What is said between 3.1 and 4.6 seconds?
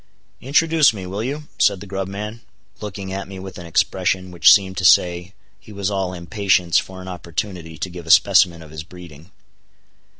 at me with an expression which